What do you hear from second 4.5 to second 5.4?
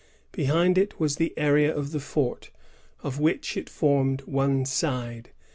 side.